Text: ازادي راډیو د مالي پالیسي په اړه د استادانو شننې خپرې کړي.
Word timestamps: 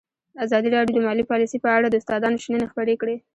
ازادي 0.45 0.69
راډیو 0.75 0.95
د 0.95 0.99
مالي 1.07 1.23
پالیسي 1.31 1.57
په 1.61 1.69
اړه 1.77 1.87
د 1.89 1.95
استادانو 1.99 2.41
شننې 2.43 2.67
خپرې 2.71 2.95
کړي. 3.01 3.15